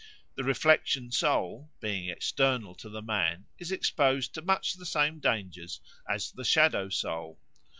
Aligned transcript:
The 0.33 0.43
reflection 0.43 1.11
soul, 1.11 1.69
being 1.79 2.09
external 2.09 2.73
to 2.73 2.89
the 2.89 3.03
man, 3.03 3.45
is 3.59 3.71
exposed 3.71 4.33
to 4.33 4.41
much 4.41 4.73
the 4.73 4.85
same 4.87 5.19
dangers 5.19 5.79
as 6.09 6.31
the 6.31 6.43
shadow 6.43 6.89
soul. 6.89 7.37